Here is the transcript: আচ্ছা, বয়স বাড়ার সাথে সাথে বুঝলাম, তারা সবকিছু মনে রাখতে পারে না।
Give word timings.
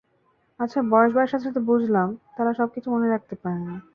আচ্ছা, 0.59 0.79
বয়স 0.91 1.11
বাড়ার 1.13 1.31
সাথে 1.31 1.45
সাথে 1.45 1.61
বুঝলাম, 1.61 2.07
তারা 2.37 2.51
সবকিছু 2.53 2.87
মনে 2.91 3.07
রাখতে 3.09 3.35
পারে 3.35 3.59
না। 3.59 3.75